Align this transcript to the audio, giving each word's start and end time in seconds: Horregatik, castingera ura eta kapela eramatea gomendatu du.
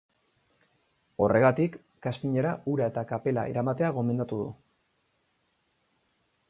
Horregatik, 1.25 1.77
castingera 2.07 2.55
ura 2.73 2.89
eta 2.93 3.05
kapela 3.13 3.45
eramatea 3.53 3.93
gomendatu 4.01 4.43
du. 4.45 4.53